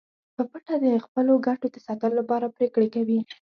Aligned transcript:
په 0.35 0.43
پټه 0.51 0.75
د 0.83 0.85
خپلو 1.05 1.33
ګټو 1.47 1.67
د 1.71 1.77
ساتلو 1.87 2.15
لپاره 2.21 2.53
پریکړې 2.57 2.87
کوي 2.95 3.19